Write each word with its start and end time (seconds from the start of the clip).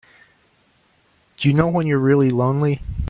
Do 1.37 1.47
you 1.47 1.53
know 1.53 1.67
when 1.67 1.85
you're 1.85 1.99
really 1.99 2.31
lonely? 2.31 2.81